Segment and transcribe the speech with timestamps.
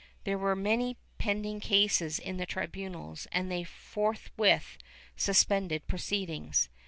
[0.23, 4.79] There were many pending cases in the tribunals and they forth with
[5.15, 6.69] suspended proceedings.